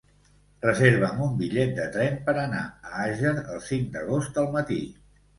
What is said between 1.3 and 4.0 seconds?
bitllet de tren per anar a Àger el cinc